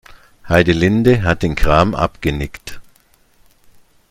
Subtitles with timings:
[0.49, 2.81] Heidelinde hat den Kram abgenickt.